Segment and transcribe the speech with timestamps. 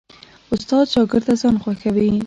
[0.53, 2.09] استاد شاګرد ته ځان خوښوي.